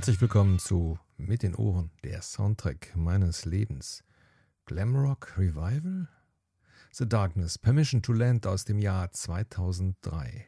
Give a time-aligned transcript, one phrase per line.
[0.00, 4.02] Herzlich willkommen zu Mit den Ohren, der Soundtrack meines Lebens.
[4.64, 6.08] Glamrock Revival?
[6.90, 10.46] The Darkness, Permission to Land aus dem Jahr 2003.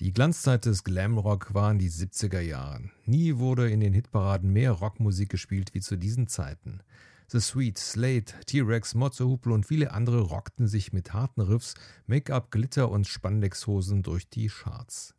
[0.00, 2.92] Die Glanzzeit des Glamrock war in die 70er Jahren.
[3.06, 6.82] Nie wurde in den Hitparaden mehr Rockmusik gespielt wie zu diesen Zeiten.
[7.28, 11.72] The Sweet, Slate, T-Rex, Mozzo Huplo und viele andere rockten sich mit harten Riffs,
[12.06, 15.14] Make-up, Glitter und Spandexhosen durch die Charts.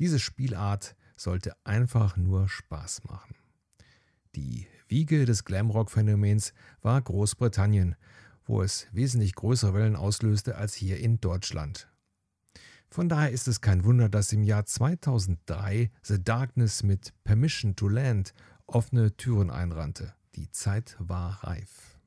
[0.00, 3.34] Diese Spielart sollte einfach nur Spaß machen.
[4.34, 7.96] Die Wiege des Glamrock-Phänomens war Großbritannien,
[8.44, 11.88] wo es wesentlich größere Wellen auslöste als hier in Deutschland.
[12.90, 17.88] Von daher ist es kein Wunder, dass im Jahr 2003 The Darkness mit Permission to
[17.88, 18.32] Land
[18.66, 20.14] offene Türen einrannte.
[20.36, 21.98] Die Zeit war reif.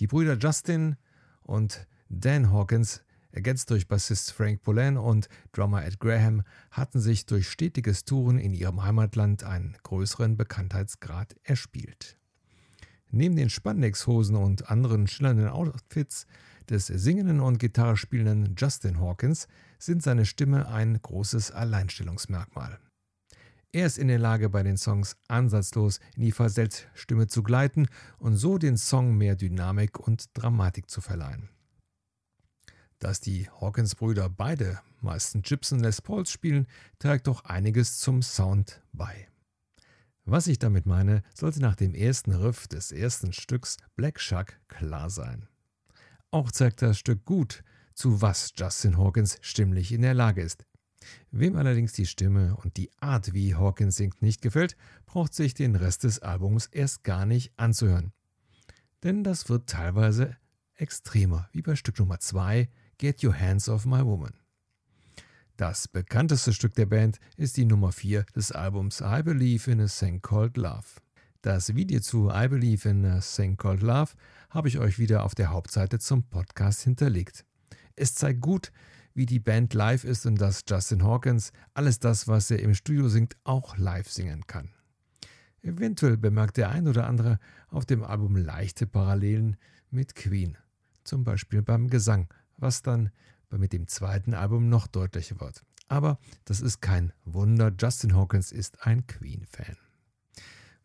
[0.00, 0.96] Die Brüder Justin
[1.42, 7.48] und Dan Hawkins ergänzt durch Bassist Frank Polan und Drummer Ed Graham, hatten sich durch
[7.48, 12.18] stetiges Touren in ihrem Heimatland einen größeren Bekanntheitsgrad erspielt.
[13.10, 16.26] Neben den Spandex-Hosen und anderen schillernden Outfits
[16.68, 22.78] des singenden und Gitarre spielenden Justin Hawkins sind seine Stimme ein großes Alleinstellungsmerkmal.
[23.72, 27.86] Er ist in der Lage, bei den Songs ansatzlos in die Falsettstimme zu gleiten
[28.18, 31.50] und so den Song mehr Dynamik und Dramatik zu verleihen.
[32.98, 36.66] Dass die Hawkins-Brüder beide meisten Gibson Les Pauls spielen,
[36.98, 39.28] trägt doch einiges zum Sound bei.
[40.24, 45.10] Was ich damit meine, sollte nach dem ersten Riff des ersten Stücks Black Shuck klar
[45.10, 45.46] sein.
[46.30, 47.62] Auch zeigt das Stück gut,
[47.94, 50.66] zu was Justin Hawkins stimmlich in der Lage ist.
[51.30, 55.76] Wem allerdings die Stimme und die Art, wie Hawkins singt, nicht gefällt, braucht sich den
[55.76, 58.12] Rest des Albums erst gar nicht anzuhören.
[59.04, 60.36] Denn das wird teilweise
[60.74, 64.32] extremer, wie bei Stück Nummer 2, Get Your Hands Off My Woman.
[65.56, 69.86] Das bekannteste Stück der Band ist die Nummer 4 des Albums I Believe in a
[69.86, 71.00] Thing Called Love.
[71.42, 74.14] Das Video zu I Believe in a Thing Called Love
[74.50, 77.44] habe ich euch wieder auf der Hauptseite zum Podcast hinterlegt.
[77.94, 78.72] Es zeigt gut,
[79.14, 83.08] wie die Band live ist und dass Justin Hawkins alles das, was er im Studio
[83.08, 84.70] singt, auch live singen kann.
[85.62, 87.38] Eventuell bemerkt der ein oder andere
[87.68, 89.56] auf dem Album leichte Parallelen
[89.88, 90.58] mit Queen,
[91.04, 92.28] zum Beispiel beim Gesang,
[92.58, 93.10] was dann
[93.50, 95.64] mit dem zweiten Album noch deutlicher wird.
[95.88, 99.76] Aber das ist kein Wunder, Justin Hawkins ist ein Queen-Fan.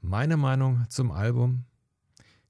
[0.01, 1.65] Meine Meinung zum Album?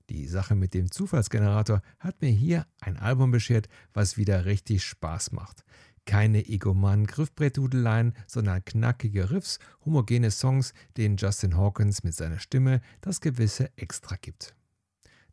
[0.10, 5.32] Die Sache mit dem Zufallsgenerator hat mir hier ein Album beschert, was wieder richtig Spaß
[5.32, 5.64] macht.
[6.06, 13.22] Keine egomanen Griffbrettdudeleien, sondern knackige Riffs, homogene Songs, denen Justin Hawkins mit seiner Stimme das
[13.22, 14.54] gewisse Extra gibt.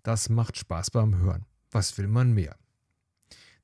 [0.03, 1.45] Das macht Spaß beim Hören.
[1.72, 2.57] Was will man mehr?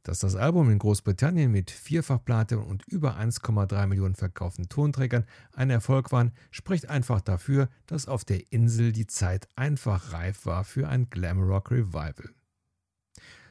[0.07, 6.13] Dass das Album in Großbritannien mit Vierfachplatte und über 1,3 Millionen verkauften Tonträgern ein Erfolg
[6.13, 11.11] war, spricht einfach dafür, dass auf der Insel die Zeit einfach reif war für ein
[11.11, 12.31] Glamrock Revival.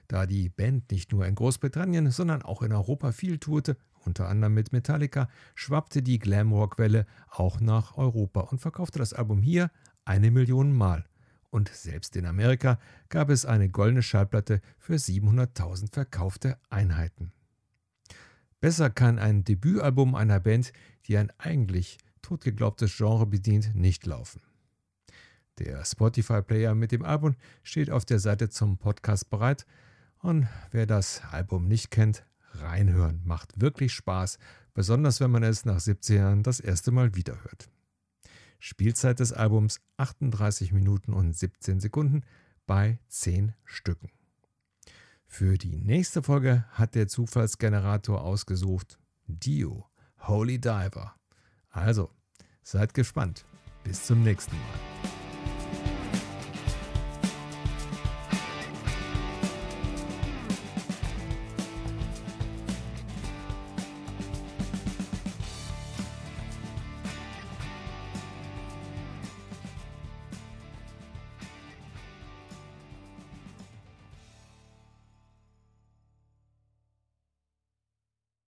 [0.08, 4.54] Da die Band nicht nur in Großbritannien, sondern auch in Europa viel tourte, unter anderem
[4.54, 9.72] mit Metallica, schwappte die Glamrock-Welle auch nach Europa und verkaufte das Album hier
[10.06, 11.04] eine Million Mal
[11.56, 12.78] und selbst in Amerika
[13.08, 17.32] gab es eine goldene Schallplatte für 700.000 verkaufte Einheiten.
[18.60, 20.74] Besser kann ein Debütalbum einer Band,
[21.06, 24.42] die ein eigentlich totgeglaubtes Genre bedient, nicht laufen.
[25.58, 29.66] Der Spotify-Player mit dem Album steht auf der Seite zum Podcast bereit
[30.20, 33.22] und wer das Album nicht kennt, reinhören.
[33.24, 34.40] Macht wirklich Spaß,
[34.74, 37.70] besonders wenn man es nach 17 Jahren das erste Mal wiederhört.
[38.60, 42.24] Spielzeit des Albums 38 Minuten und 17 Sekunden
[42.66, 44.10] bei 10 Stücken.
[45.28, 49.86] Für die nächste Folge hat der Zufallsgenerator ausgesucht Dio,
[50.22, 51.16] Holy Diver.
[51.70, 52.10] Also,
[52.64, 53.46] seid gespannt.
[53.84, 54.95] Bis zum nächsten Mal.